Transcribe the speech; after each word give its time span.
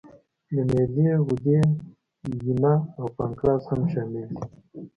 د 0.53 0.55
معدې 0.69 1.09
غدې، 1.25 1.59
ینه 2.45 2.73
او 2.99 3.05
پانکراس 3.15 3.63
هم 3.71 3.81
شامل 3.91 4.25
دي. 4.35 4.41